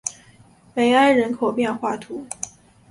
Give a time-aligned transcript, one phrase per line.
[0.73, 2.53] 梅埃人口变化图示